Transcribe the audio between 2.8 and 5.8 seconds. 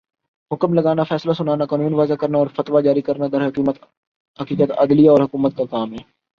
جاری کرنا درحقیقت، عدلیہ اور حکومت کا